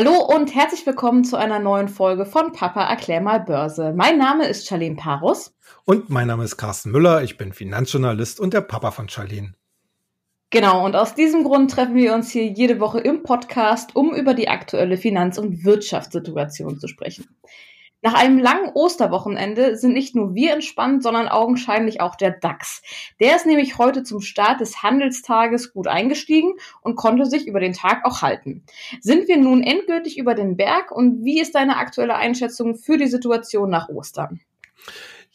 [0.00, 3.92] Hallo und herzlich willkommen zu einer neuen Folge von Papa erklär mal Börse.
[3.96, 5.56] Mein Name ist Charlene Parus.
[5.86, 7.24] Und mein Name ist Carsten Müller.
[7.24, 9.54] Ich bin Finanzjournalist und der Papa von Charlene.
[10.50, 14.34] Genau, und aus diesem Grund treffen wir uns hier jede Woche im Podcast, um über
[14.34, 17.26] die aktuelle Finanz- und Wirtschaftssituation zu sprechen.
[18.00, 22.80] Nach einem langen Osterwochenende sind nicht nur wir entspannt, sondern augenscheinlich auch der DAX.
[23.18, 27.72] Der ist nämlich heute zum Start des Handelstages gut eingestiegen und konnte sich über den
[27.72, 28.64] Tag auch halten.
[29.00, 33.08] Sind wir nun endgültig über den Berg und wie ist deine aktuelle Einschätzung für die
[33.08, 34.40] Situation nach Ostern?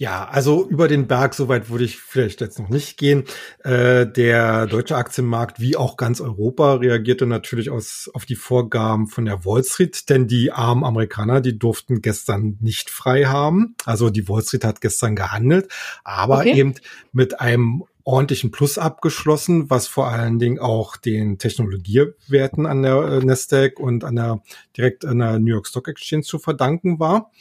[0.03, 3.23] Ja, also über den Berg, soweit würde ich vielleicht jetzt noch nicht gehen.
[3.63, 9.23] Äh, der deutsche Aktienmarkt, wie auch ganz Europa, reagierte natürlich aus, auf die Vorgaben von
[9.23, 13.77] der Wall Street, denn die armen Amerikaner, die durften gestern nicht frei haben.
[13.85, 15.71] Also die Wall Street hat gestern gehandelt,
[16.03, 16.51] aber okay.
[16.51, 16.73] eben
[17.13, 23.19] mit einem ordentlichen Plus abgeschlossen, was vor allen Dingen auch den Technologiewerten an der äh,
[23.19, 24.43] Nasdaq und an der
[24.75, 27.31] direkt an der New York Stock Exchange zu verdanken war.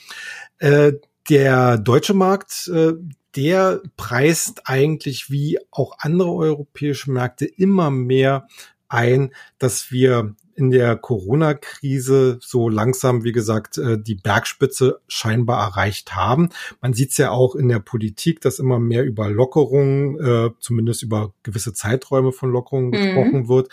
[0.58, 0.92] Äh,
[1.28, 2.92] der deutsche Markt, äh,
[3.36, 8.46] der preist eigentlich wie auch andere europäische Märkte immer mehr
[8.88, 16.14] ein, dass wir in der Corona-Krise so langsam, wie gesagt, äh, die Bergspitze scheinbar erreicht
[16.14, 16.50] haben.
[16.82, 21.02] Man sieht es ja auch in der Politik, dass immer mehr über Lockerungen, äh, zumindest
[21.02, 22.92] über gewisse Zeiträume von Lockerungen mhm.
[22.92, 23.68] gesprochen wird.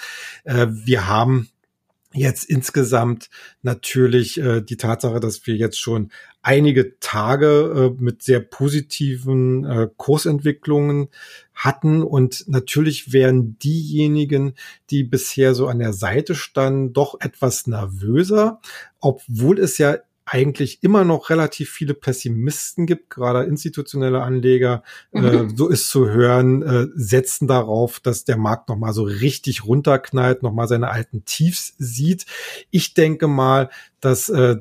[0.46, 1.50] Wir haben
[2.14, 3.30] jetzt insgesamt
[3.62, 9.90] natürlich äh, die Tatsache, dass wir jetzt schon einige Tage äh, mit sehr positiven äh,
[9.96, 11.10] Kursentwicklungen
[11.54, 12.02] hatten.
[12.02, 14.56] Und natürlich wären diejenigen,
[14.90, 18.60] die bisher so an der Seite standen, doch etwas nervöser,
[19.00, 19.98] obwohl es ja
[20.32, 25.50] eigentlich immer noch relativ viele Pessimisten gibt, gerade institutionelle Anleger, äh, mhm.
[25.50, 30.44] äh, so ist zu hören, äh, setzen darauf, dass der Markt nochmal so richtig runterknallt,
[30.44, 32.26] nochmal seine alten Tiefs sieht.
[32.70, 33.70] Ich denke mal,
[34.02, 34.58] dass äh,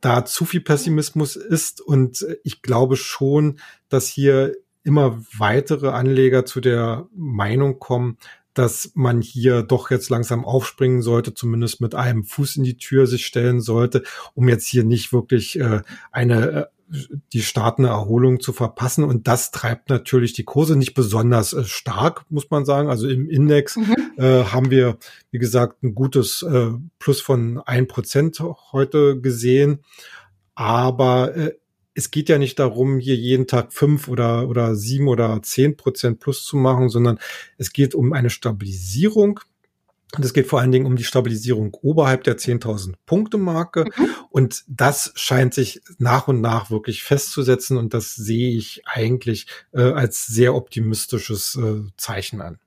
[0.00, 6.60] da zu viel Pessimismus ist und ich glaube schon, dass hier immer weitere Anleger zu
[6.62, 8.16] der Meinung kommen,
[8.54, 13.06] dass man hier doch jetzt langsam aufspringen sollte, zumindest mit einem Fuß in die Tür
[13.06, 14.02] sich stellen sollte,
[14.34, 16.66] um jetzt hier nicht wirklich äh, eine äh,
[17.32, 19.04] die startende Erholung zu verpassen.
[19.04, 22.88] Und das treibt natürlich die Kurse nicht besonders äh, stark, muss man sagen.
[22.88, 23.94] Also im Index mhm.
[24.16, 24.98] äh, haben wir,
[25.30, 28.40] wie gesagt, ein gutes äh, Plus von ein Prozent
[28.72, 29.84] heute gesehen.
[30.54, 31.52] Aber äh,
[31.94, 36.20] es geht ja nicht darum, hier jeden Tag fünf oder, oder sieben oder zehn Prozent
[36.20, 37.18] plus zu machen, sondern
[37.58, 39.40] es geht um eine Stabilisierung.
[40.16, 43.84] Und es geht vor allen Dingen um die Stabilisierung oberhalb der 10.000 Punkte Marke.
[43.96, 44.08] Mhm.
[44.30, 47.76] Und das scheint sich nach und nach wirklich festzusetzen.
[47.76, 52.58] Und das sehe ich eigentlich äh, als sehr optimistisches äh, Zeichen an.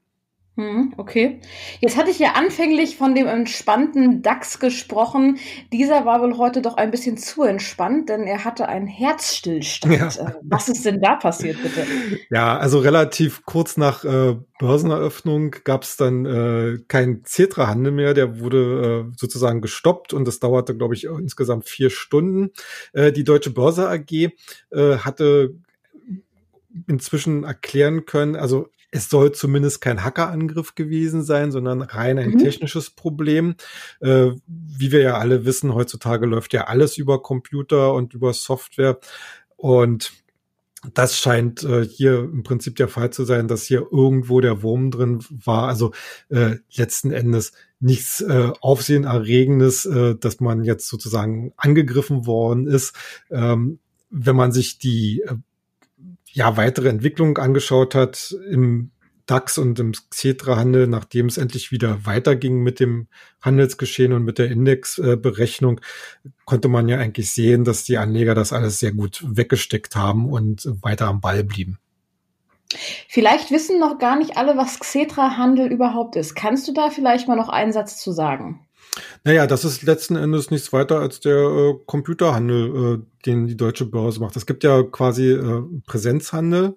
[0.56, 1.40] Hm, okay.
[1.80, 5.40] Jetzt hatte ich ja anfänglich von dem entspannten DAX gesprochen.
[5.72, 9.94] Dieser war wohl heute doch ein bisschen zu entspannt, denn er hatte einen Herzstillstand.
[9.94, 10.08] Ja.
[10.08, 11.86] Äh, was ist denn da passiert, bitte?
[12.32, 18.14] Ja, also relativ kurz nach äh, Börseneröffnung gab es dann äh, keinen Cetra-Handel mehr.
[18.14, 22.52] Der wurde äh, sozusagen gestoppt und das dauerte, glaube ich, insgesamt vier Stunden.
[22.94, 25.56] Äh, die Deutsche Börse AG äh, hatte
[26.88, 32.38] inzwischen erklären können, also es soll zumindest kein Hackerangriff gewesen sein, sondern rein ein mhm.
[32.38, 33.56] technisches Problem.
[34.02, 39.00] Äh, wie wir ja alle wissen, heutzutage läuft ja alles über Computer und über Software.
[39.58, 40.14] Und
[40.94, 44.92] das scheint äh, hier im Prinzip der Fall zu sein, dass hier irgendwo der Wurm
[44.92, 45.68] drin war.
[45.68, 45.92] Also
[46.30, 52.94] äh, letzten Endes nichts äh, Aufsehenerregendes, äh, dass man jetzt sozusagen angegriffen worden ist.
[53.32, 53.80] Ähm,
[54.12, 55.34] wenn man sich die äh,
[56.34, 58.92] ja, weitere Entwicklung angeschaut hat im
[59.26, 63.08] DAX und im Xetra-Handel, nachdem es endlich wieder weiterging mit dem
[63.42, 65.80] Handelsgeschehen und mit der Indexberechnung,
[66.44, 70.68] konnte man ja eigentlich sehen, dass die Anleger das alles sehr gut weggesteckt haben und
[70.82, 71.78] weiter am Ball blieben.
[73.08, 76.36] Vielleicht wissen noch gar nicht alle, was Xetra-Handel überhaupt ist.
[76.36, 78.68] Kannst du da vielleicht mal noch einen Satz zu sagen?
[79.24, 83.86] Naja, das ist letzten Endes nichts weiter als der äh, Computerhandel, äh, den die deutsche
[83.86, 84.36] Börse macht.
[84.36, 86.76] Es gibt ja quasi äh, Präsenzhandel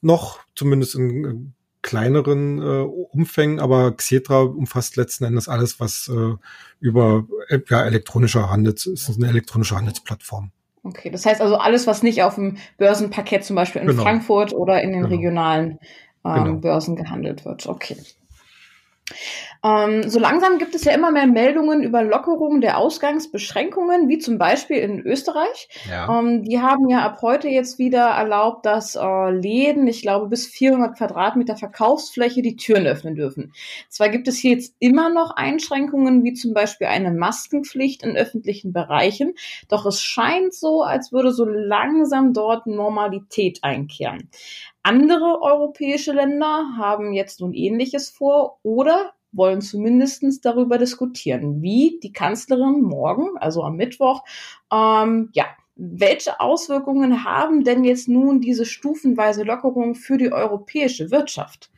[0.00, 1.34] noch, zumindest in äh,
[1.82, 2.82] kleineren äh,
[3.12, 6.34] Umfängen, aber Xetra umfasst letzten Endes alles, was äh,
[6.80, 7.26] über
[7.68, 10.50] ja, elektronischer Handel ist, ist eine elektronische Handelsplattform.
[10.84, 14.02] Okay, das heißt also alles, was nicht auf dem Börsenparkett zum Beispiel in genau.
[14.02, 15.14] Frankfurt oder in den genau.
[15.14, 15.78] regionalen
[16.24, 16.56] ähm, genau.
[16.58, 17.66] Börsen gehandelt wird.
[17.66, 17.96] Okay.
[19.64, 24.38] Ähm, so langsam gibt es ja immer mehr Meldungen über Lockerungen der Ausgangsbeschränkungen, wie zum
[24.38, 25.68] Beispiel in Österreich.
[25.90, 26.18] Ja.
[26.18, 30.46] Ähm, die haben ja ab heute jetzt wieder erlaubt, dass äh, Läden, ich glaube, bis
[30.46, 33.52] 400 Quadratmeter Verkaufsfläche die Türen öffnen dürfen.
[33.88, 38.72] Zwar gibt es hier jetzt immer noch Einschränkungen, wie zum Beispiel eine Maskenpflicht in öffentlichen
[38.72, 39.34] Bereichen,
[39.68, 44.28] doch es scheint so, als würde so langsam dort Normalität einkehren.
[44.88, 52.10] Andere europäische Länder haben jetzt nun Ähnliches vor oder wollen zumindest darüber diskutieren, wie die
[52.10, 54.24] Kanzlerin morgen, also am Mittwoch,
[54.72, 55.44] ähm, ja,
[55.76, 61.70] welche Auswirkungen haben denn jetzt nun diese stufenweise Lockerung für die europäische Wirtschaft?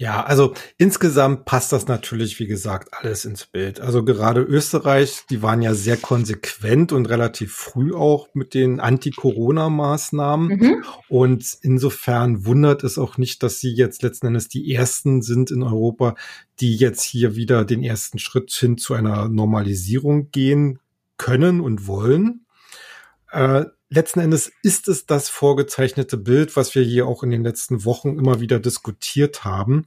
[0.00, 3.80] Ja, also insgesamt passt das natürlich, wie gesagt, alles ins Bild.
[3.80, 10.48] Also gerade Österreich, die waren ja sehr konsequent und relativ früh auch mit den Anti-Corona-Maßnahmen.
[10.50, 10.84] Mhm.
[11.08, 15.64] Und insofern wundert es auch nicht, dass sie jetzt letzten Endes die ersten sind in
[15.64, 16.14] Europa,
[16.60, 20.78] die jetzt hier wieder den ersten Schritt hin zu einer Normalisierung gehen
[21.16, 22.46] können und wollen.
[23.32, 27.84] Äh, letzten Endes ist es das vorgezeichnete Bild, was wir hier auch in den letzten
[27.84, 29.86] Wochen immer wieder diskutiert haben.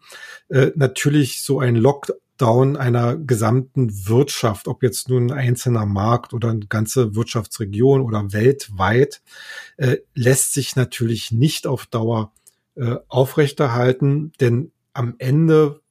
[0.50, 6.50] Äh, natürlich so ein Lockdown einer gesamten Wirtschaft, ob jetzt nun ein einzelner Markt oder
[6.50, 9.22] eine ganze Wirtschaftsregion oder weltweit,
[9.78, 12.34] äh, lässt sich natürlich nicht auf Dauer
[12.76, 15.82] äh, aufrechterhalten, denn am Ende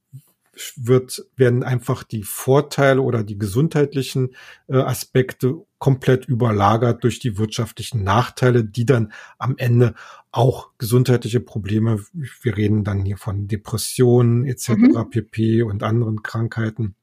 [0.76, 4.34] wird, werden einfach die Vorteile oder die gesundheitlichen
[4.68, 9.94] äh, Aspekte komplett überlagert durch die wirtschaftlichen Nachteile, die dann am Ende
[10.30, 14.68] auch gesundheitliche Probleme, wir reden dann hier von Depressionen etc.
[14.68, 15.10] Mhm.
[15.10, 16.94] pp und anderen Krankheiten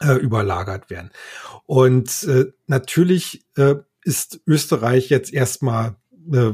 [0.00, 1.10] äh, überlagert werden.
[1.66, 5.96] Und äh, natürlich äh, ist Österreich jetzt erstmal
[6.32, 6.52] äh,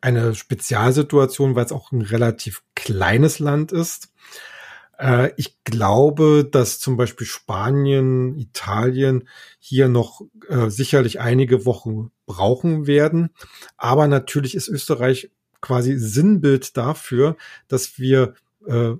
[0.00, 4.12] eine Spezialsituation, weil es auch ein relativ kleines Land ist.
[4.98, 9.28] Äh, ich glaube, dass zum Beispiel Spanien, Italien
[9.58, 13.30] hier noch äh, sicherlich einige Wochen brauchen werden.
[13.76, 17.36] Aber natürlich ist Österreich quasi Sinnbild dafür,
[17.68, 18.34] dass wir
[18.66, 18.92] äh,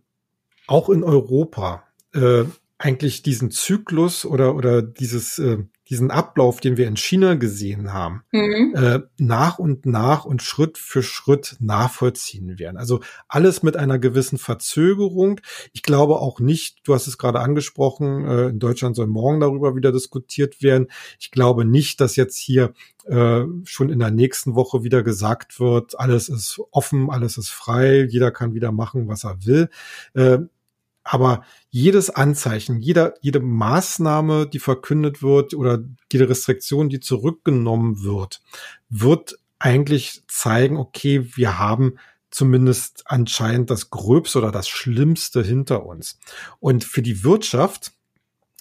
[0.67, 1.85] auch in Europa
[2.15, 2.45] äh,
[2.79, 5.59] eigentlich diesen Zyklus oder, oder dieses, äh,
[5.89, 8.75] diesen Ablauf, den wir in China gesehen haben, mhm.
[8.75, 12.77] äh, nach und nach und Schritt für Schritt nachvollziehen werden.
[12.77, 15.41] Also alles mit einer gewissen Verzögerung.
[15.73, 19.77] Ich glaube auch nicht, du hast es gerade angesprochen, äh, in Deutschland soll morgen darüber
[19.77, 20.89] wieder diskutiert werden.
[21.21, 22.73] Ich glaube nicht, dass jetzt hier
[23.07, 28.07] äh, schon in der nächsten Woche wieder gesagt wird, alles ist offen, alles ist frei,
[28.09, 29.69] jeder kann wieder machen, was er will.
[31.09, 38.43] Aber jedes Anzeichen, jeder, jede Maßnahme, die verkündet wird oder jede Restriktion, die zurückgenommen wird,
[38.89, 41.99] wird eigentlich zeigen, okay, wir haben
[42.31, 46.19] zumindest anscheinend das Gröbste oder das Schlimmste hinter uns.
[46.59, 47.93] Und für die Wirtschaft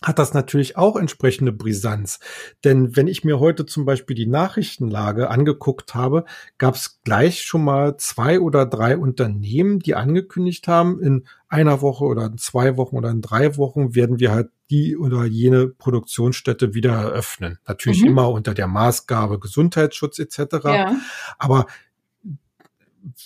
[0.01, 2.19] hat das natürlich auch entsprechende Brisanz.
[2.63, 6.25] Denn wenn ich mir heute zum Beispiel die Nachrichtenlage angeguckt habe,
[6.57, 12.03] gab es gleich schon mal zwei oder drei Unternehmen, die angekündigt haben, in einer Woche
[12.03, 16.73] oder in zwei Wochen oder in drei Wochen werden wir halt die oder jene Produktionsstätte
[16.73, 17.59] wieder eröffnen.
[17.67, 18.09] Natürlich mhm.
[18.09, 20.39] immer unter der Maßgabe Gesundheitsschutz etc.
[20.65, 20.95] Ja.
[21.37, 21.67] Aber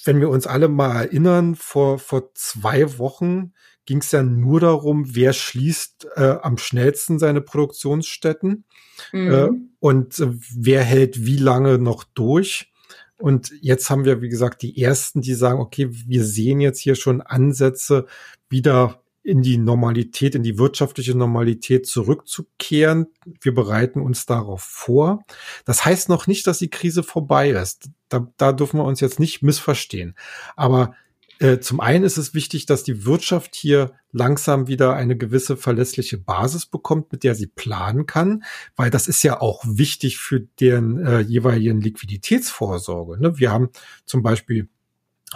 [0.03, 3.53] wenn wir uns alle mal erinnern, vor, vor zwei Wochen
[3.89, 8.63] ging es ja nur darum, wer schließt äh, am schnellsten seine Produktionsstätten
[9.11, 9.31] mhm.
[9.33, 9.49] äh,
[9.79, 12.71] und äh, wer hält wie lange noch durch.
[13.17, 16.93] Und jetzt haben wir, wie gesagt, die ersten, die sagen, okay, wir sehen jetzt hier
[16.93, 18.05] schon Ansätze,
[18.47, 23.07] wieder in die Normalität, in die wirtschaftliche Normalität zurückzukehren.
[23.41, 25.23] Wir bereiten uns darauf vor.
[25.65, 27.89] Das heißt noch nicht, dass die Krise vorbei ist.
[28.07, 30.13] Da, da dürfen wir uns jetzt nicht missverstehen.
[30.55, 30.93] Aber
[31.39, 36.17] äh, zum einen ist es wichtig, dass die Wirtschaft hier langsam wieder eine gewisse verlässliche
[36.17, 38.43] Basis bekommt, mit der sie planen kann,
[38.75, 43.21] weil das ist ja auch wichtig für deren äh, jeweiligen Liquiditätsvorsorge.
[43.21, 43.39] Ne?
[43.39, 43.69] Wir haben
[44.05, 44.67] zum Beispiel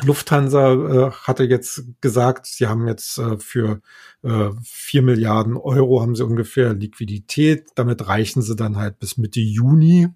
[0.01, 3.79] Lufthansa äh, hatte jetzt gesagt, sie haben jetzt äh, für
[4.23, 7.69] äh, 4 Milliarden Euro haben sie ungefähr Liquidität.
[7.75, 10.09] Damit reichen sie dann halt bis Mitte Juni,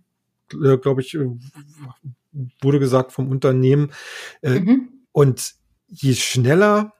[0.51, 1.29] äh, glaube ich, äh,
[2.61, 3.91] wurde gesagt vom Unternehmen.
[4.41, 4.89] Äh, mhm.
[5.11, 5.55] Und
[5.87, 6.93] je schneller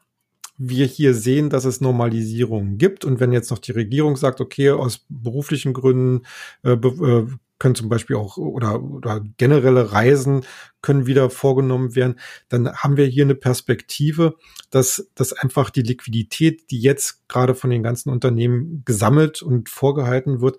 [0.58, 4.72] wir hier sehen, dass es Normalisierungen gibt und wenn jetzt noch die Regierung sagt, okay,
[4.72, 6.26] aus beruflichen Gründen
[6.64, 7.28] äh, äh,
[7.60, 10.46] können zum Beispiel auch oder, oder generelle Reisen
[10.82, 14.36] können wieder vorgenommen werden, dann haben wir hier eine Perspektive,
[14.70, 20.42] dass, dass einfach die Liquidität, die jetzt gerade von den ganzen Unternehmen gesammelt und vorgehalten
[20.42, 20.58] wird,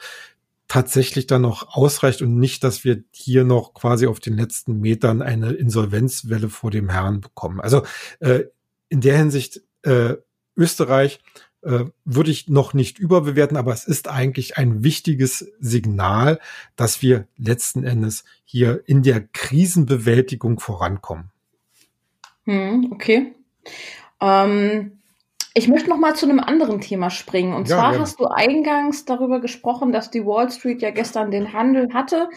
[0.68, 5.22] tatsächlich dann noch ausreicht und nicht, dass wir hier noch quasi auf den letzten Metern
[5.22, 7.60] eine Insolvenzwelle vor dem Herrn bekommen.
[7.60, 7.82] Also
[8.20, 8.44] äh,
[8.88, 10.14] in der Hinsicht äh,
[10.56, 11.20] Österreich
[11.62, 16.38] äh, würde ich noch nicht überbewerten, aber es ist eigentlich ein wichtiges Signal,
[16.76, 21.30] dass wir letzten Endes hier in der Krisenbewältigung vorankommen.
[22.44, 23.34] Hm, okay.
[24.20, 24.97] Ähm,
[25.54, 27.54] ich möchte noch mal zu einem anderen Thema springen.
[27.54, 28.00] Und ja, zwar ja.
[28.00, 32.28] hast du eingangs darüber gesprochen, dass die Wall Street ja gestern den Handel hatte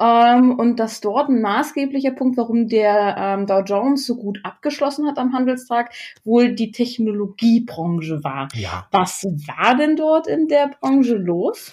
[0.00, 5.06] ähm, und dass dort ein maßgeblicher Punkt, warum der ähm, Dow Jones so gut abgeschlossen
[5.06, 5.92] hat am Handelstag,
[6.24, 8.48] wohl die Technologiebranche war.
[8.54, 8.88] Ja.
[8.90, 11.72] Was war denn dort in der Branche los?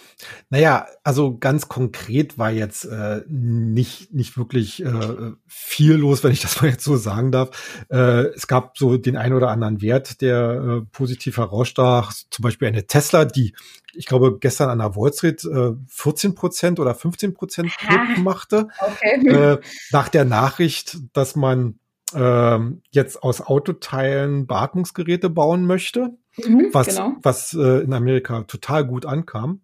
[0.50, 6.41] Naja, also ganz konkret war jetzt äh, nicht, nicht wirklich äh, viel los, wenn ich
[6.41, 7.86] das mal jetzt so sagen darf.
[7.89, 12.67] Äh, es gab so den ein oder anderen Wert, der äh, positiv herausstach, zum Beispiel
[12.67, 13.55] eine Tesla, die,
[13.93, 17.71] ich glaube, gestern an der Wall Street äh, 14 Prozent oder 15 Prozent
[18.17, 18.67] machte.
[18.79, 19.27] Okay.
[19.27, 19.59] Äh,
[19.91, 21.79] nach der Nachricht, dass man
[22.13, 22.59] äh,
[22.91, 27.13] jetzt aus Autoteilen Beatmungsgeräte bauen möchte, mhm, was, genau.
[27.21, 29.61] was äh, in Amerika total gut ankam.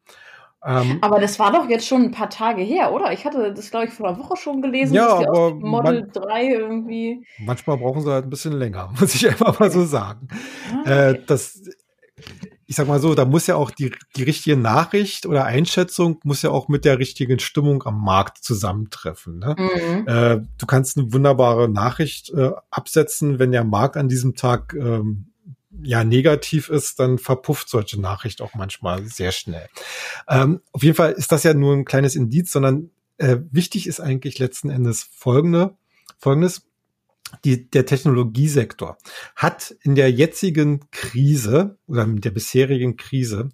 [0.68, 3.14] Ähm, aber das war doch jetzt schon ein paar Tage her, oder?
[3.14, 6.02] Ich hatte das, glaube ich, vor einer Woche schon gelesen, ja, dass die aber Model
[6.02, 7.26] man, 3 irgendwie.
[7.40, 10.28] Manchmal brauchen sie halt ein bisschen länger, muss ich einfach mal so sagen.
[10.30, 11.10] Ah, okay.
[11.12, 11.62] äh, das,
[12.66, 16.42] ich sag mal so, da muss ja auch die, die richtige Nachricht oder Einschätzung muss
[16.42, 19.40] ja auch mit der richtigen Stimmung am Markt zusammentreffen.
[19.40, 19.56] Ne?
[19.58, 20.08] Mhm.
[20.08, 25.32] Äh, du kannst eine wunderbare Nachricht äh, absetzen, wenn der Markt an diesem Tag ähm,
[25.84, 29.68] ja negativ ist, dann verpufft solche Nachricht auch manchmal sehr schnell.
[30.28, 34.00] Ähm, auf jeden Fall ist das ja nur ein kleines Indiz, sondern äh, wichtig ist
[34.00, 35.76] eigentlich letzten Endes folgende,
[36.18, 36.64] folgendes.
[37.44, 38.98] Die, der Technologiesektor
[39.36, 43.50] hat in der jetzigen Krise oder in der bisherigen Krise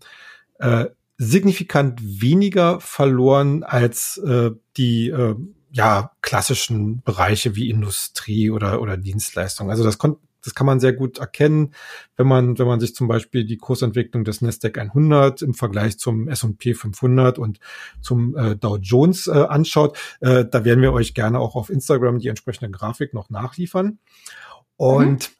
[0.60, 0.86] äh,
[1.18, 5.36] signifikant weniger verloren als äh, die äh,
[5.72, 9.72] ja klassischen Bereiche wie Industrie oder oder Dienstleistung.
[9.72, 11.74] Also das konnte das kann man sehr gut erkennen,
[12.16, 16.28] wenn man, wenn man sich zum Beispiel die Kursentwicklung des Nasdaq 100 im Vergleich zum
[16.28, 17.60] S&P 500 und
[18.02, 19.98] zum äh, Dow Jones äh, anschaut.
[20.20, 24.00] Äh, da werden wir euch gerne auch auf Instagram die entsprechende Grafik noch nachliefern.
[24.76, 25.32] Und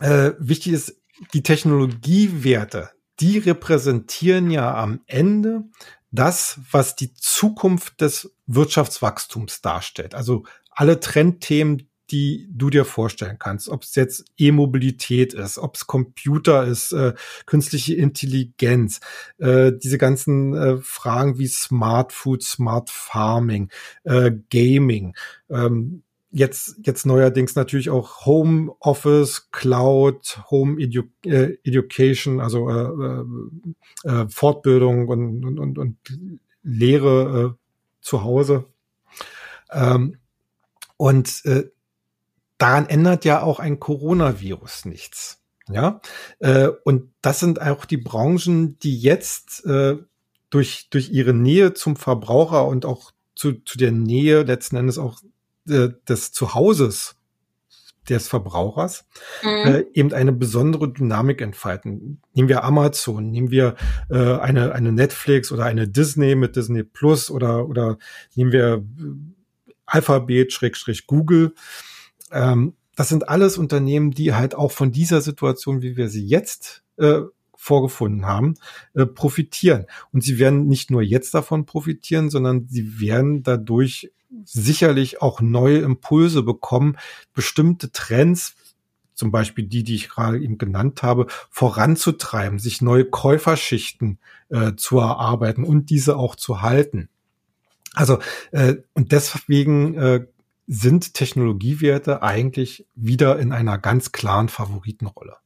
[0.00, 0.06] mhm.
[0.06, 1.00] äh, wichtig ist,
[1.34, 5.64] die Technologiewerte, die repräsentieren ja am Ende
[6.10, 10.14] das, was die Zukunft des Wirtschaftswachstums darstellt.
[10.14, 13.70] Also alle Trendthemen, die du dir vorstellen kannst.
[13.70, 17.14] Ob es jetzt E-Mobilität ist, ob es Computer ist, äh,
[17.46, 19.00] künstliche Intelligenz,
[19.38, 23.70] äh, diese ganzen äh, Fragen wie Smart Food, Smart Farming,
[24.04, 25.16] äh, Gaming.
[25.48, 34.08] Ähm, jetzt, jetzt neuerdings natürlich auch Home Office, Cloud, Home Edu äh, Education, also äh,
[34.08, 35.96] äh, äh Fortbildung und, und, und, und
[36.62, 38.66] Lehre äh, zu Hause.
[39.70, 40.18] Ähm,
[40.98, 41.64] und äh,
[42.62, 45.40] daran ändert ja auch ein Coronavirus nichts.
[45.68, 46.00] Ja,
[46.40, 49.96] äh, und das sind auch die Branchen, die jetzt äh,
[50.50, 55.20] durch, durch ihre Nähe zum Verbraucher und auch zu, zu der Nähe letzten Endes auch
[55.68, 57.16] äh, des Zuhauses
[58.08, 59.06] des Verbrauchers
[59.42, 59.48] mhm.
[59.48, 62.20] äh, eben eine besondere Dynamik entfalten.
[62.34, 63.76] Nehmen wir Amazon, nehmen wir
[64.10, 67.98] äh, eine, eine Netflix oder eine Disney mit Disney Plus oder, oder
[68.34, 68.82] nehmen wir äh,
[69.86, 71.54] Alphabet, Schrägstrich Google.
[72.32, 76.82] Ähm, das sind alles Unternehmen, die halt auch von dieser Situation, wie wir sie jetzt
[76.98, 77.20] äh,
[77.56, 78.54] vorgefunden haben,
[78.94, 79.86] äh, profitieren.
[80.12, 84.10] Und sie werden nicht nur jetzt davon profitieren, sondern sie werden dadurch
[84.44, 86.96] sicherlich auch neue Impulse bekommen,
[87.34, 88.54] bestimmte Trends,
[89.14, 94.98] zum Beispiel die, die ich gerade eben genannt habe, voranzutreiben, sich neue Käuferschichten äh, zu
[94.98, 97.08] erarbeiten und diese auch zu halten.
[97.94, 98.18] Also
[98.52, 100.26] äh, und deswegen äh,
[100.66, 105.36] sind Technologiewerte eigentlich wieder in einer ganz klaren Favoritenrolle.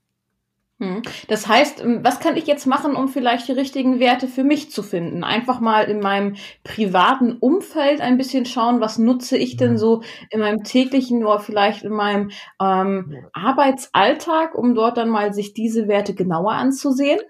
[0.79, 1.01] Hm.
[1.29, 4.71] Das heißt, ähm, was kann ich jetzt machen, um vielleicht die richtigen Werte für mich
[4.71, 5.25] zu finden?
[5.25, 10.41] Einfach mal in meinem privaten Umfeld ein bisschen schauen, was nutze ich denn so in
[10.41, 12.31] meinem täglichen oder vielleicht in meinem
[12.61, 17.21] ähm, Arbeitsalltag, um dort dann mal sich diese Werte genauer anzusehen?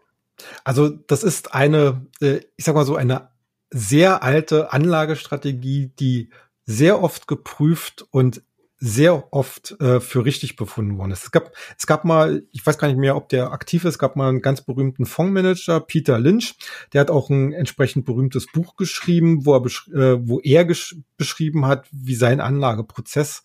[0.65, 3.29] Also das ist eine, äh, ich sag mal so, eine
[3.71, 6.31] sehr alte Anlagestrategie, die
[6.67, 8.43] sehr oft geprüft und
[8.79, 11.25] sehr oft äh, für richtig befunden worden ist.
[11.25, 13.99] Es gab, es gab mal, ich weiß gar nicht mehr, ob der aktiv ist, es
[13.99, 16.57] gab mal einen ganz berühmten Fondsmanager, Peter Lynch,
[16.93, 20.67] der hat auch ein entsprechend berühmtes Buch geschrieben, wo er, besch äh, wo er
[21.17, 23.45] beschrieben hat, wie sein Anlageprozess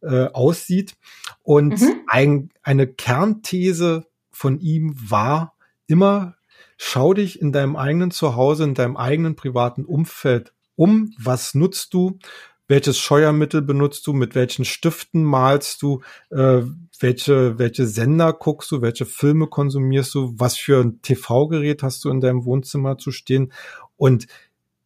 [0.00, 0.94] äh, aussieht.
[1.42, 2.02] Und mhm.
[2.06, 5.56] ein, eine Kernthese von ihm war
[5.88, 6.36] immer,
[6.76, 12.20] schau dich in deinem eigenen Zuhause, in deinem eigenen privaten Umfeld um, was nutzt du,
[12.68, 16.62] welches Scheuermittel benutzt du, mit welchen Stiften malst du, äh,
[17.00, 22.10] welche, welche Sender guckst du, welche Filme konsumierst du, was für ein TV-Gerät hast du
[22.10, 23.52] in deinem Wohnzimmer zu stehen
[23.96, 24.26] und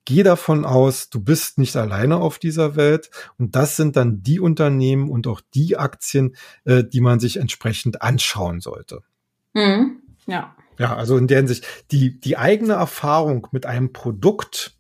[0.05, 4.41] geh davon aus, du bist nicht alleine auf dieser Welt und das sind dann die
[4.41, 9.03] Unternehmen und auch die Aktien, äh, die man sich entsprechend anschauen sollte.
[9.55, 10.03] Mhm.
[10.27, 10.57] Ja.
[10.79, 14.75] Ja, also in der Hinsicht, die, die eigene Erfahrung mit einem Produkt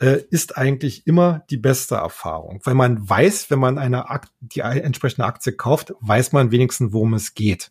[0.00, 2.60] äh, ist eigentlich immer die beste Erfahrung.
[2.64, 7.14] Weil man weiß, wenn man eine Akt, die entsprechende Aktie kauft, weiß man wenigstens, worum
[7.14, 7.70] es geht.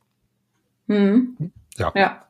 [0.87, 1.51] Mhm.
[1.77, 1.91] Ja.
[1.95, 2.25] Ja.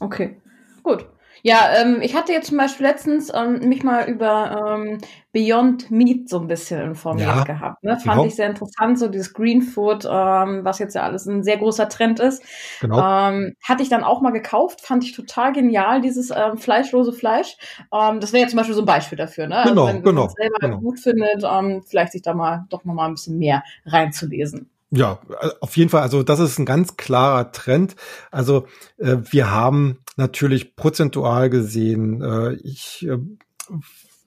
[0.00, 0.40] Okay.
[0.82, 1.06] Gut.
[1.42, 4.98] Ja, ähm, ich hatte jetzt zum Beispiel letztens ähm, mich mal über ähm,
[5.32, 7.82] Beyond Meat so ein bisschen informiert ja, gehabt.
[7.82, 7.92] Ne?
[7.92, 8.24] Fand genau.
[8.26, 11.88] ich sehr interessant, so dieses Green Food, ähm, was jetzt ja alles ein sehr großer
[11.88, 12.42] Trend ist.
[12.80, 12.98] Genau.
[12.98, 17.56] Ähm, hatte ich dann auch mal gekauft, fand ich total genial, dieses ähm, fleischlose Fleisch.
[17.90, 19.56] Das wäre jetzt zum Beispiel so ein Beispiel dafür, ne?
[19.56, 20.78] Also genau, also wenn, genau, man es selber genau.
[20.78, 21.44] gut findet,
[21.88, 24.68] vielleicht sich da mal doch noch mal ein bisschen mehr reinzulesen.
[24.92, 25.20] Ja,
[25.60, 26.02] auf jeden Fall.
[26.02, 27.94] Also das ist ein ganz klarer Trend.
[28.32, 28.66] Also
[28.98, 33.18] äh, wir haben natürlich prozentual gesehen, äh, ich, äh,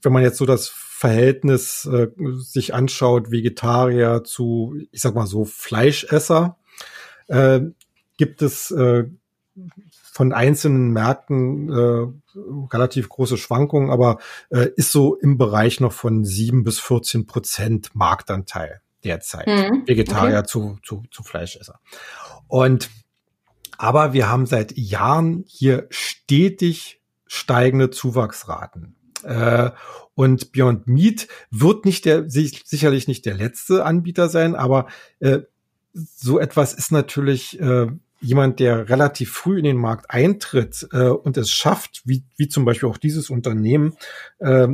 [0.01, 5.45] wenn man jetzt so das Verhältnis äh, sich anschaut, Vegetarier zu, ich sag mal so,
[5.45, 6.57] Fleischesser,
[7.27, 7.61] äh,
[8.17, 9.05] gibt es äh,
[10.13, 12.07] von einzelnen Märkten äh,
[12.73, 14.19] relativ große Schwankungen, aber
[14.49, 19.47] äh, ist so im Bereich noch von sieben bis 14 Prozent Marktanteil derzeit.
[19.47, 19.83] Mhm.
[19.85, 20.47] Vegetarier okay.
[20.47, 21.79] zu, zu, zu Fleischesser.
[22.47, 22.89] Und
[23.77, 28.95] aber wir haben seit Jahren hier stetig steigende Zuwachsraten.
[29.23, 29.71] Äh,
[30.15, 34.87] und Beyond Meat wird nicht der, sicherlich nicht der letzte Anbieter sein, aber
[35.19, 35.39] äh,
[35.93, 37.87] so etwas ist natürlich äh,
[38.21, 42.87] jemand, der relativ früh in den Markt eintritt und es schafft, wie, wie zum Beispiel
[42.87, 43.97] auch dieses Unternehmen,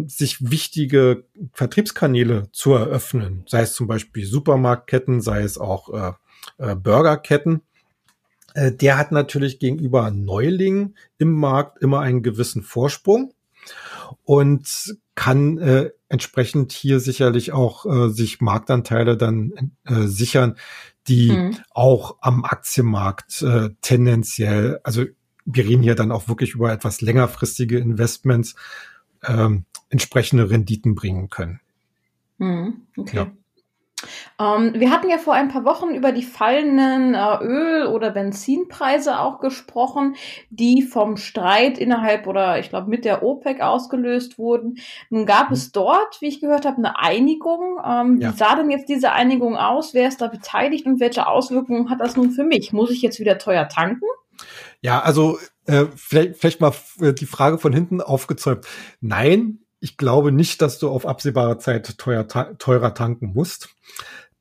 [0.06, 6.14] sich wichtige Vertriebskanäle zu eröffnen, sei es zum Beispiel Supermarktketten, sei es auch
[6.60, 7.64] Burgerketten,
[8.56, 13.34] der hat natürlich gegenüber Neulingen im Markt immer einen gewissen Vorsprung
[14.24, 20.56] und kann äh, entsprechend hier sicherlich auch äh, sich Marktanteile dann äh, sichern,
[21.08, 21.58] die mhm.
[21.72, 25.06] auch am Aktienmarkt äh, tendenziell, also
[25.46, 28.56] wir reden hier dann auch wirklich über etwas längerfristige Investments,
[29.24, 31.60] ähm, entsprechende Renditen bringen können.
[32.38, 32.82] Mhm.
[32.96, 33.18] Okay.
[33.18, 33.32] Ja.
[34.40, 39.20] Ähm, wir hatten ja vor ein paar Wochen über die fallenden äh, Öl- oder Benzinpreise
[39.20, 40.16] auch gesprochen,
[40.50, 44.78] die vom Streit innerhalb oder ich glaube mit der OPEC ausgelöst wurden.
[45.10, 45.56] Nun gab mhm.
[45.56, 47.80] es dort, wie ich gehört habe, eine Einigung.
[47.86, 48.32] Ähm, ja.
[48.32, 49.94] Wie sah denn jetzt diese Einigung aus?
[49.94, 52.72] Wer ist da beteiligt und welche Auswirkungen hat das nun für mich?
[52.74, 54.06] Muss ich jetzt wieder teuer tanken?
[54.82, 58.66] Ja, also äh, vielleicht, vielleicht mal äh, die Frage von hinten aufgezäumt.
[59.02, 63.70] Nein, ich glaube nicht, dass du auf absehbare Zeit teuer, teurer tanken musst.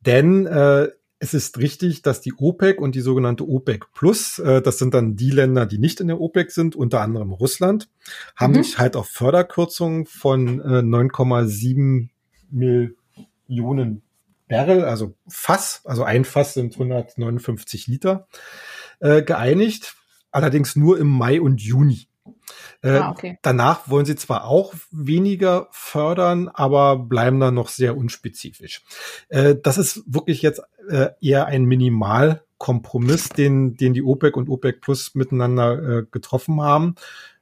[0.00, 0.88] Denn äh,
[1.20, 5.16] es ist richtig, dass die OPEC und die sogenannte OPEC Plus, äh, das sind dann
[5.16, 7.88] die Länder, die nicht in der OPEC sind, unter anderem Russland,
[8.36, 8.62] haben mhm.
[8.62, 12.08] sich halt auf Förderkürzungen von äh, 9,7
[12.50, 14.02] Millionen
[14.48, 18.26] Barrel, also Fass, also ein Fass sind 159 Liter,
[19.00, 19.94] äh, geeinigt.
[20.30, 22.07] Allerdings nur im Mai und Juni.
[22.82, 23.38] Äh, ah, okay.
[23.42, 28.82] Danach wollen sie zwar auch weniger fördern, aber bleiben dann noch sehr unspezifisch.
[29.28, 34.80] Äh, das ist wirklich jetzt äh, eher ein Minimalkompromiss, den, den die OPEC und OPEC
[34.80, 36.94] Plus miteinander äh, getroffen haben.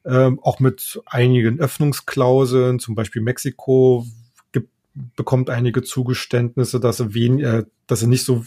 [0.04, 4.06] Ähm, auch mit einigen Öffnungsklauseln, zum Beispiel Mexiko
[4.52, 4.70] gibt,
[5.16, 8.44] bekommt einige Zugeständnisse, dass sie, wen, äh, dass sie nicht so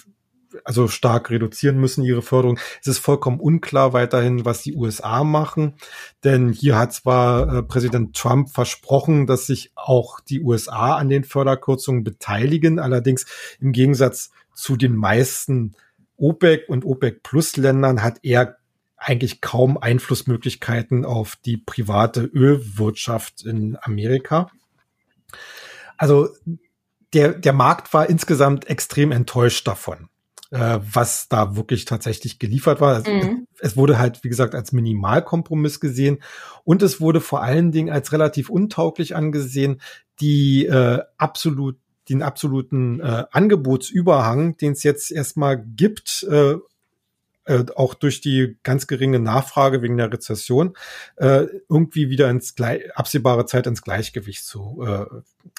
[0.65, 2.59] also stark reduzieren müssen, ihre Förderung.
[2.81, 5.75] Es ist vollkommen unklar weiterhin, was die USA machen.
[6.23, 11.23] Denn hier hat zwar äh, Präsident Trump versprochen, dass sich auch die USA an den
[11.23, 12.79] Förderkürzungen beteiligen.
[12.79, 13.25] Allerdings
[13.59, 15.75] im Gegensatz zu den meisten
[16.17, 18.57] OPEC und OPEC Plus Ländern hat er
[18.97, 24.51] eigentlich kaum Einflussmöglichkeiten auf die private Ölwirtschaft in Amerika.
[25.97, 26.29] Also
[27.13, 30.09] der, der Markt war insgesamt extrem enttäuscht davon
[30.51, 33.07] äh, was da wirklich tatsächlich geliefert war.
[33.07, 33.47] Mhm.
[33.59, 36.19] Es wurde halt, wie gesagt, als Minimalkompromiss gesehen
[36.63, 39.81] und es wurde vor allen Dingen als relativ untauglich angesehen,
[40.19, 41.77] die äh, absolut
[42.09, 46.55] den absoluten äh, Angebotsüberhang, den es jetzt erstmal gibt, äh,
[47.49, 50.75] äh, auch durch die ganz geringe Nachfrage wegen der Rezession,
[51.15, 52.53] äh, irgendwie wieder ins
[52.93, 55.05] absehbare Zeit ins Gleichgewicht zu äh,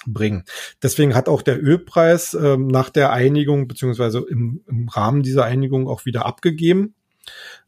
[0.07, 0.45] bringen.
[0.81, 5.89] Deswegen hat auch der Ölpreis äh, nach der Einigung beziehungsweise im, im Rahmen dieser Einigung
[5.89, 6.95] auch wieder abgegeben.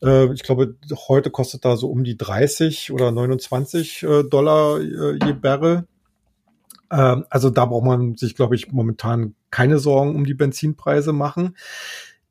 [0.02, 0.76] Äh, ich glaube,
[1.10, 5.86] heute kostet da so um die 30 oder 29 äh, Dollar äh, je Barrel.
[6.92, 11.56] Ähm, also da braucht man sich, glaube ich, momentan keine Sorgen um die Benzinpreise machen.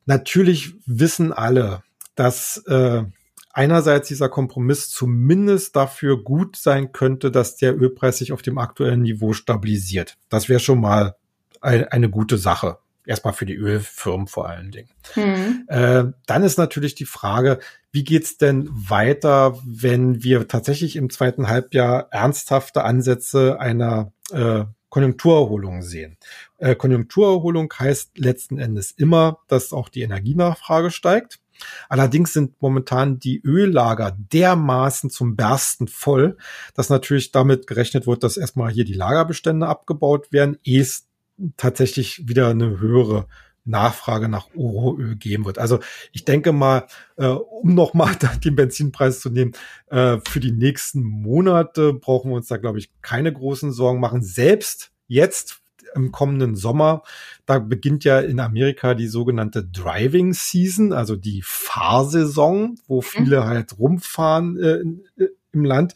[0.06, 1.82] Natürlich wissen alle,
[2.14, 3.04] dass äh,
[3.52, 9.02] einerseits dieser Kompromiss zumindest dafür gut sein könnte, dass der Ölpreis sich auf dem aktuellen
[9.02, 10.16] Niveau stabilisiert.
[10.28, 11.16] Das wäre schon mal
[11.60, 12.78] ein, eine gute Sache.
[13.04, 14.88] Erstmal für die Ölfirmen vor allen Dingen.
[15.16, 15.64] Mhm.
[15.66, 17.58] Äh, dann ist natürlich die Frage,
[17.90, 25.82] wie geht's denn weiter, wenn wir tatsächlich im zweiten Halbjahr ernsthafte Ansätze einer äh, Konjunkturerholung
[25.82, 26.16] sehen?
[26.62, 31.40] Äh, Konjunkturerholung heißt letzten Endes immer, dass auch die Energienachfrage steigt.
[31.88, 36.36] Allerdings sind momentan die Öllager dermaßen zum Bersten voll,
[36.74, 41.08] dass natürlich damit gerechnet wird, dass erstmal hier die Lagerbestände abgebaut werden, ehe es
[41.56, 43.26] tatsächlich wieder eine höhere
[43.64, 45.58] Nachfrage nach Rohöl geben wird.
[45.58, 45.80] Also
[46.12, 49.52] ich denke mal, äh, um nochmal den Benzinpreis zu nehmen,
[49.90, 54.22] äh, für die nächsten Monate brauchen wir uns da, glaube ich, keine großen Sorgen machen.
[54.22, 55.61] Selbst jetzt
[55.94, 57.02] im kommenden Sommer,
[57.46, 63.02] da beginnt ja in Amerika die sogenannte Driving Season, also die Fahrsaison, wo mhm.
[63.02, 65.94] viele halt rumfahren äh, im Land.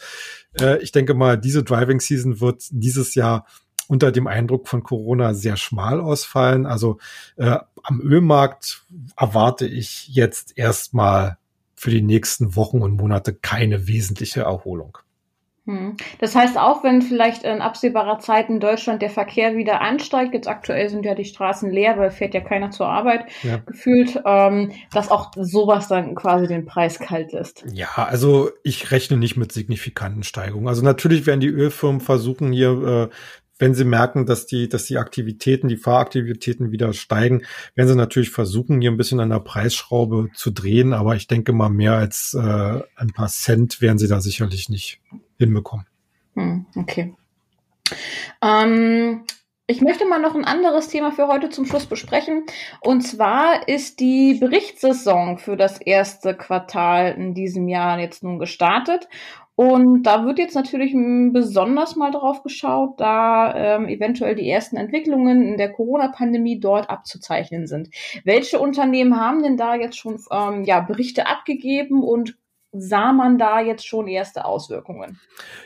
[0.61, 3.47] Äh, ich denke mal, diese Driving Season wird dieses Jahr
[3.89, 6.67] unter dem Eindruck von Corona sehr schmal ausfallen.
[6.67, 6.99] Also
[7.37, 8.83] äh, am Ölmarkt
[9.17, 11.39] erwarte ich jetzt erstmal
[11.75, 14.99] für die nächsten Wochen und Monate keine wesentliche Erholung.
[15.67, 15.97] Hm.
[16.21, 20.47] Das heißt, auch wenn vielleicht in absehbarer Zeit in Deutschland der Verkehr wieder ansteigt, jetzt
[20.47, 23.59] aktuell sind ja die Straßen leer, weil fährt ja keiner zur Arbeit ja.
[23.67, 27.65] gefühlt, ähm, dass auch sowas dann quasi den Preis kalt lässt.
[27.73, 30.69] Ja, also ich rechne nicht mit signifikanten Steigungen.
[30.69, 33.15] Also natürlich werden die Ölfirmen versuchen, hier äh,
[33.59, 37.43] wenn sie merken, dass die, dass die Aktivitäten, die Fahraktivitäten wieder steigen,
[37.75, 40.93] werden sie natürlich versuchen, hier ein bisschen an der Preisschraube zu drehen.
[40.93, 45.01] Aber ich denke mal, mehr als äh, ein paar Cent werden sie da sicherlich nicht
[45.39, 45.87] hinbekommen.
[46.35, 47.15] Hm, okay.
[48.43, 49.25] Ähm,
[49.69, 52.45] ich möchte mal noch ein anderes Thema für heute zum Schluss besprechen.
[52.81, 59.09] Und zwar ist die Berichtssaison für das erste Quartal in diesem Jahr jetzt nun gestartet.
[59.57, 60.95] Und da wird jetzt natürlich
[61.33, 67.67] besonders mal drauf geschaut, da ähm, eventuell die ersten Entwicklungen in der Corona-Pandemie dort abzuzeichnen
[67.67, 67.89] sind.
[68.25, 72.37] Welche Unternehmen haben denn da jetzt schon ähm, ja, Berichte abgegeben und
[72.81, 75.21] sah man da jetzt schon erste Auswirkungen?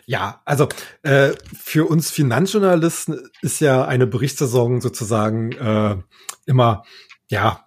[0.07, 0.69] Ja, also
[1.03, 5.97] äh, für uns Finanzjournalisten ist ja eine Berichtssaison sozusagen äh,
[6.47, 6.85] immer
[7.29, 7.65] ja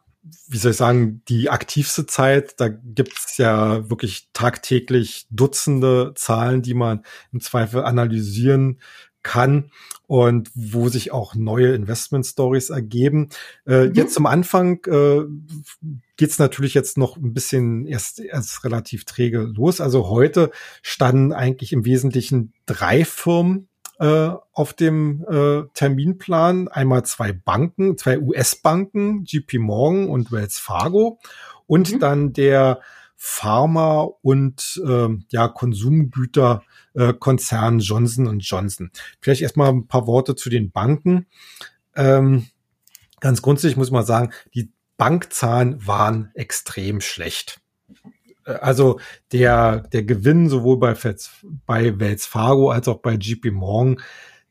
[0.48, 2.60] wie soll ich sagen, die aktivste Zeit.
[2.60, 8.80] Da gibt's ja wirklich tagtäglich Dutzende Zahlen, die man im Zweifel analysieren
[9.24, 9.72] kann
[10.08, 13.30] und wo sich auch neue Investment Stories ergeben.
[13.66, 13.94] Äh, mhm.
[13.94, 15.22] Jetzt zum Anfang äh,
[16.18, 19.82] geht's natürlich jetzt noch ein bisschen erst, erst relativ träge los.
[19.82, 26.68] Also heute standen eigentlich im Wesentlichen drei Firmen äh, auf dem äh, Terminplan.
[26.68, 31.20] Einmal zwei Banken, zwei US-Banken, JP Morgan und Wells Fargo
[31.66, 32.00] und mhm.
[32.00, 32.82] dann der
[33.26, 38.92] Pharma- und äh, ja, Konsumgüterkonzern Johnson Johnson.
[39.22, 41.28] Vielleicht erstmal ein paar Worte zu den Banken.
[41.96, 42.48] Ähm,
[43.22, 47.62] ganz grundsätzlich muss man sagen, die Bankzahlen waren extrem schlecht.
[48.46, 49.00] Äh, also
[49.32, 50.94] der, der Gewinn sowohl bei,
[51.66, 54.02] bei Wells Fargo als auch bei JP Morgan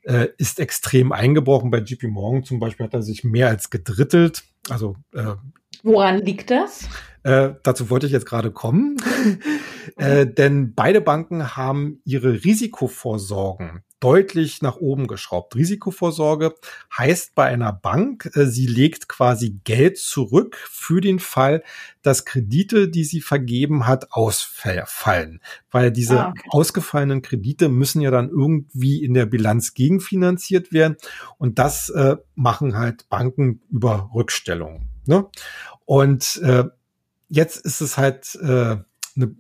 [0.05, 1.71] äh, ist extrem eingebrochen.
[1.71, 4.45] Bei JP Morgan zum Beispiel hat er sich mehr als gedrittelt.
[4.71, 5.35] Also äh,
[5.83, 6.89] Woran liegt das?
[7.23, 8.97] Äh, dazu wollte ich jetzt gerade kommen.
[9.97, 15.55] äh, denn beide Banken haben ihre Risikovorsorgen deutlich nach oben geschraubt.
[15.55, 16.55] Risikovorsorge
[16.97, 21.63] heißt bei einer Bank, äh, sie legt quasi Geld zurück für den Fall,
[22.03, 25.41] dass Kredite, die sie vergeben hat, ausfallen.
[25.71, 26.49] Weil diese ah, okay.
[26.51, 30.97] ausgefallenen Kredite müssen ja dann irgendwie in der Bilanz gegenfinanziert werden.
[31.39, 34.89] Und das äh, machen halt Banken über Rückstellungen.
[35.07, 35.27] Ne?
[35.85, 36.65] Und äh,
[37.33, 38.77] jetzt ist es halt äh,
[39.17, 39.35] eine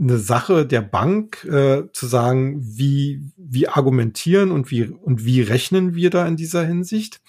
[0.00, 5.94] eine Sache der Bank äh, zu sagen, wie, wie argumentieren und wie, und wie rechnen
[5.94, 7.20] wir da in dieser Hinsicht.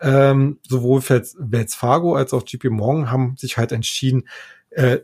[0.00, 4.28] Ähm, sowohl Wells Fargo als auch JP Morgan haben sich halt entschieden,
[4.70, 4.98] äh,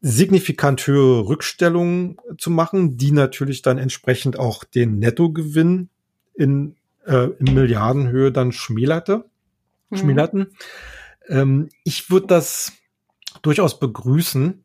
[0.00, 5.88] signifikant höhere Rückstellungen zu machen, die natürlich dann entsprechend auch den Nettogewinn
[6.34, 6.76] in,
[7.06, 9.24] äh, in Milliardenhöhe dann schmälerte,
[9.88, 9.96] mhm.
[9.96, 10.46] schmälerten.
[11.28, 12.72] Ähm, ich würde das
[13.42, 14.64] durchaus begrüßen,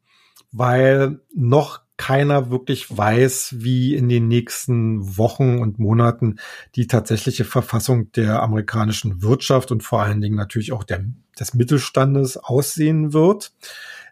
[0.51, 6.37] weil noch keiner wirklich weiß, wie in den nächsten Wochen und Monaten
[6.75, 11.05] die tatsächliche Verfassung der amerikanischen Wirtschaft und vor allen Dingen natürlich auch der,
[11.39, 13.53] des Mittelstandes aussehen wird.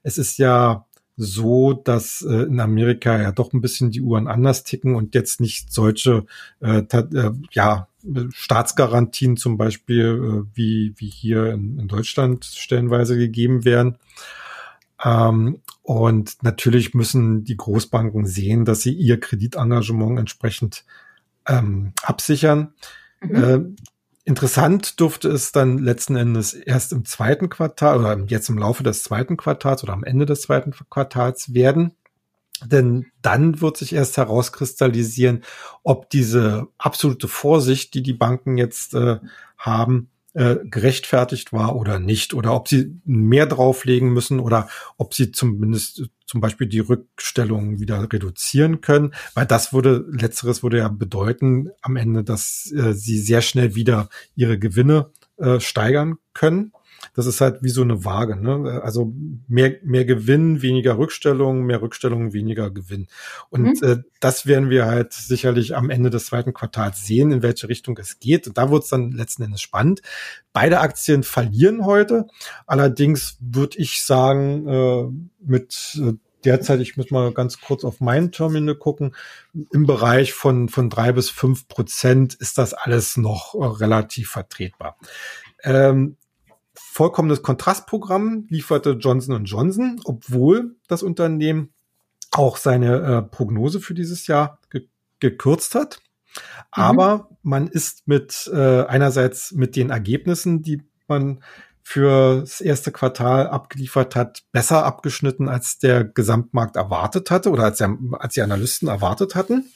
[0.04, 0.86] Es ist ja
[1.17, 5.41] so, dass äh, in Amerika ja doch ein bisschen die Uhren anders ticken und jetzt
[5.41, 6.26] nicht solche
[6.62, 7.88] äh, äh, ja
[8.32, 13.97] Staatsgarantien zum Beispiel, äh, wie, wie hier in, in Deutschland stellenweise gegeben werden.
[15.04, 20.86] Ähm, und natürlich müssen die Großbanken sehen, dass sie ihr Kreditengagement entsprechend
[21.48, 22.74] ähm, absichern.
[23.22, 23.44] Mhm.
[23.44, 23.84] Äh,
[24.24, 29.04] interessant durfte es dann letzten Endes erst im zweiten Quartal oder jetzt im Laufe des
[29.04, 31.94] zweiten Quartals oder am Ende des zweiten Quartals werden.
[32.64, 35.44] Denn dann wird sich erst herauskristallisieren,
[35.82, 39.18] ob diese absolute Vorsicht, die die Banken jetzt äh,
[39.58, 42.34] haben, äh, gerechtfertigt war oder nicht.
[42.34, 48.02] Oder ob sie mehr drauflegen müssen oder ob sie zumindest zum Beispiel die Rückstellungen wieder
[48.12, 53.41] reduzieren können, weil das würde, letzteres würde ja bedeuten am Ende, dass äh, sie sehr
[53.41, 56.72] schnell wieder ihre Gewinne äh, steigern können
[57.14, 58.36] das ist halt wie so eine Waage.
[58.36, 58.82] Ne?
[58.84, 59.14] Also
[59.48, 63.08] mehr, mehr Gewinn, weniger Rückstellung, mehr Rückstellung, weniger Gewinn.
[63.50, 63.88] Und mhm.
[63.88, 67.98] äh, das werden wir halt sicherlich am Ende des zweiten Quartals sehen, in welche Richtung
[67.98, 68.48] es geht.
[68.48, 70.02] Und da wird es dann letzten Endes spannend.
[70.54, 72.28] Beide Aktien verlieren heute.
[72.66, 75.08] Allerdings würde ich sagen, äh,
[75.44, 76.14] mit äh,
[76.46, 79.16] derzeit, ich muss mal ganz kurz auf mein Terminal gucken,
[79.72, 84.98] im Bereich von, von drei bis fünf Prozent ist das alles noch äh, relativ vertretbar.
[85.64, 86.18] Ähm,
[86.91, 91.69] vollkommenes Kontrastprogramm lieferte Johnson Johnson, obwohl das Unternehmen
[92.32, 94.88] auch seine äh, Prognose für dieses Jahr ge
[95.21, 96.01] gekürzt hat.
[96.36, 96.41] Mhm.
[96.71, 101.41] Aber man ist mit äh, einerseits mit den Ergebnissen, die man
[101.82, 107.77] für das erste Quartal abgeliefert hat, besser abgeschnitten, als der Gesamtmarkt erwartet hatte oder als,
[107.77, 109.71] der, als die Analysten erwartet hatten.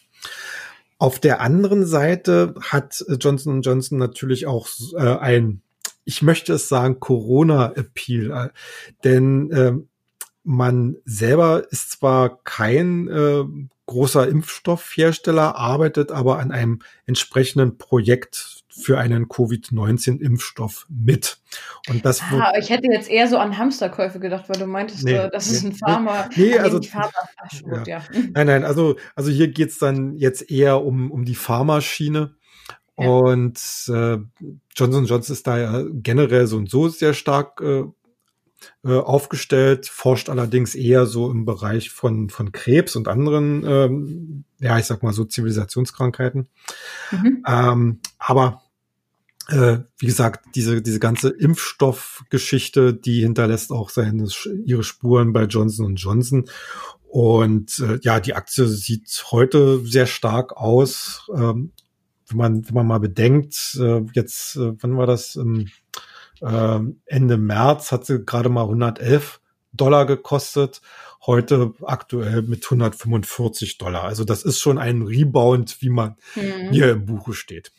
[0.97, 5.61] Auf der anderen Seite hat Johnson Johnson natürlich auch äh, ein
[6.05, 8.51] ich möchte es sagen, Corona-Appeal.
[9.03, 9.73] Denn äh,
[10.43, 13.43] man selber ist zwar kein äh,
[13.87, 21.37] großer Impfstoffhersteller, arbeitet aber an einem entsprechenden Projekt für einen Covid-19-Impfstoff mit.
[21.89, 25.13] Und das ah, ich hätte jetzt eher so an Hamsterkäufe gedacht, weil du meintest, nee,
[25.13, 26.29] äh, das nee, ist ein Pharma.
[26.35, 27.11] Nee, also, Pharma,
[27.63, 27.99] gut, ja.
[27.99, 28.19] ja.
[28.33, 32.35] Nein, nein, also, also hier geht's dann jetzt eher um, um die Pharmaschiene.
[32.95, 34.17] Und äh,
[34.75, 37.83] Johnson Johnson ist da ja generell so und so sehr stark äh,
[38.83, 44.79] äh, aufgestellt, forscht allerdings eher so im Bereich von, von Krebs und anderen, ähm, ja,
[44.79, 46.47] ich sag mal so Zivilisationskrankheiten.
[47.11, 47.43] Mhm.
[47.47, 48.61] Ähm, aber
[49.49, 54.27] äh, wie gesagt, diese, diese ganze Impfstoffgeschichte, die hinterlässt auch seine,
[54.65, 56.45] ihre Spuren bei Johnson Johnson.
[57.07, 61.29] Und äh, ja, die Aktie sieht heute sehr stark aus.
[61.35, 61.71] Ähm,
[62.27, 65.35] wenn man, wenn man mal bedenkt, äh, jetzt, äh, wann war das?
[65.35, 65.69] Ähm,
[66.41, 69.39] äh, Ende März hat sie gerade mal 111
[69.73, 70.81] Dollar gekostet.
[71.25, 74.03] Heute aktuell mit 145 Dollar.
[74.03, 76.71] Also das ist schon ein Rebound, wie man mhm.
[76.71, 77.71] hier im Buche steht.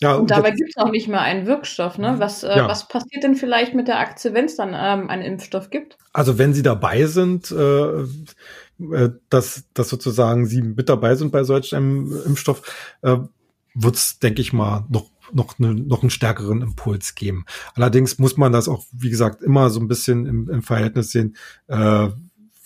[0.00, 1.96] Ja, und, und dabei gibt es auch nicht mehr einen Wirkstoff.
[1.96, 2.16] Ne?
[2.18, 2.68] Was, äh, ja.
[2.68, 5.96] was passiert denn vielleicht mit der Aktie, wenn es dann ähm, einen Impfstoff gibt?
[6.12, 11.44] Also wenn Sie dabei sind, äh, äh, dass, dass sozusagen Sie mit dabei sind bei
[11.44, 12.62] solch einem Impfstoff,
[13.02, 13.18] äh,
[13.74, 17.46] wird es, denke ich mal, noch noch, ne, noch einen stärkeren Impuls geben.
[17.74, 21.36] Allerdings muss man das auch, wie gesagt, immer so ein bisschen im, im Verhältnis sehen,
[21.68, 22.08] äh,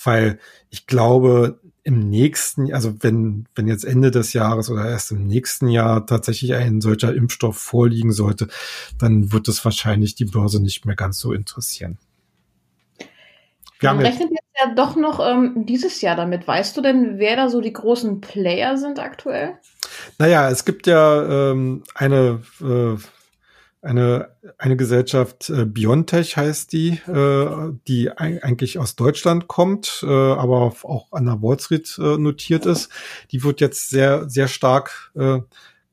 [0.02, 0.38] weil
[0.70, 5.68] ich glaube, im nächsten, also wenn, wenn jetzt Ende des Jahres oder erst im nächsten
[5.68, 8.48] Jahr tatsächlich ein solcher Impfstoff vorliegen sollte,
[8.98, 11.98] dann wird es wahrscheinlich die Börse nicht mehr ganz so interessieren.
[13.78, 16.48] Wir Man rechnet jetzt ja doch noch ähm, dieses Jahr damit.
[16.48, 19.58] Weißt du denn, wer da so die großen Player sind aktuell?
[20.18, 22.96] Naja, es gibt ja ähm, eine, äh,
[23.82, 30.74] eine, eine Gesellschaft, äh, Biontech heißt die, äh, die eigentlich aus Deutschland kommt, äh, aber
[30.82, 32.90] auch an der Wall Street äh, notiert ist.
[33.30, 35.40] Die wird jetzt sehr, sehr stark äh,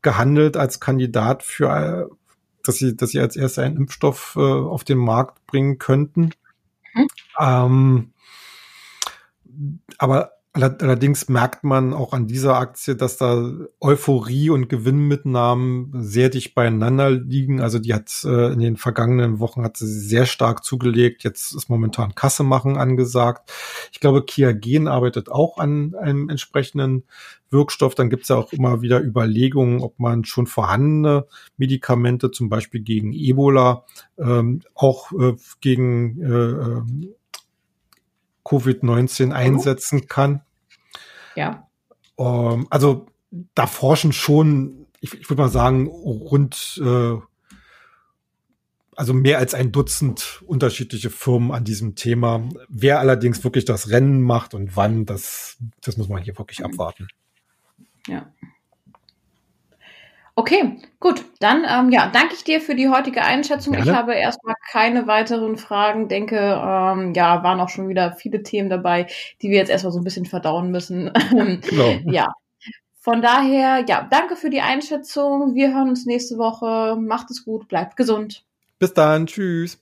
[0.02, 2.16] gehandelt als Kandidat für, äh,
[2.64, 6.32] dass sie, dass sie als erster einen Impfstoff äh, auf den Markt bringen könnten.
[6.94, 7.08] Mhm.
[7.40, 8.14] Ähm,
[9.98, 16.54] aber Allerdings merkt man auch an dieser Aktie, dass da Euphorie und Gewinnmitnahmen sehr dicht
[16.54, 17.60] beieinander liegen.
[17.60, 21.24] Also die hat äh, in den vergangenen Wochen hat sie sehr stark zugelegt.
[21.24, 23.52] Jetzt ist momentan Kasse machen angesagt.
[23.92, 27.06] Ich glaube, Kiagen arbeitet auch an einem entsprechenden
[27.50, 27.96] Wirkstoff.
[27.96, 31.26] Dann gibt es ja auch immer wieder Überlegungen, ob man schon vorhandene
[31.58, 33.86] Medikamente, zum Beispiel gegen Ebola,
[34.20, 37.16] ähm, auch äh, gegen äh, ähm,
[38.46, 40.42] Covid-19 einsetzen kann.
[41.36, 41.68] Ja.
[42.18, 43.08] Ähm, also
[43.56, 47.18] da forschen schon, ich, ich würde mal sagen, rund, äh,
[48.96, 52.48] also mehr als ein Dutzend unterschiedliche Firmen an diesem Thema.
[52.70, 57.08] Wer allerdings wirklich das Rennen macht und wann, das, das muss man hier wirklich abwarten.
[58.08, 58.32] Ja.
[60.36, 61.24] Okay, gut.
[61.40, 63.74] Dann ähm, ja, danke ich dir für die heutige Einschätzung.
[63.74, 63.92] Gerne.
[63.92, 66.08] Ich habe erstmal keine weiteren Fragen.
[66.08, 69.06] Denke, ähm, ja, waren auch schon wieder viele Themen dabei,
[69.42, 71.12] die wir jetzt erstmal so ein bisschen verdauen müssen.
[71.34, 72.00] Genau.
[72.06, 72.34] ja.
[73.00, 75.56] Von daher, ja, danke für die Einschätzung.
[75.56, 76.96] Wir hören uns nächste Woche.
[76.96, 78.46] Macht es gut, bleibt gesund.
[78.80, 79.28] Bis dann.
[79.28, 79.80] Tschüss.